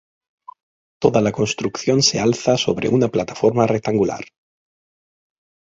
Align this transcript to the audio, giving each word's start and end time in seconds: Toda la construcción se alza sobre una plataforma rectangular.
Toda 0.99 1.21
la 1.21 1.31
construcción 1.31 2.01
se 2.01 2.19
alza 2.19 2.57
sobre 2.57 2.89
una 2.89 3.09
plataforma 3.09 3.67
rectangular. 3.67 4.25